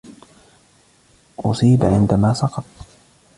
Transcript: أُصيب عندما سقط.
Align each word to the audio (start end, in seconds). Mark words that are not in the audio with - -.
أُصيب 1.39 1.83
عندما 1.83 2.33
سقط. 2.33 2.65